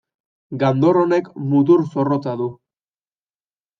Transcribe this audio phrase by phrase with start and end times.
[0.63, 2.49] Gandor honek mutur zorrotza du.